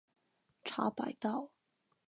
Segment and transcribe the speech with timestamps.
[0.63, 1.51] 茶百道